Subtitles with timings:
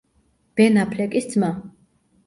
[0.61, 1.55] ბენ აფლეკის ძმა.